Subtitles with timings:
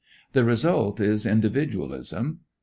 [0.33, 2.39] The result is individualism.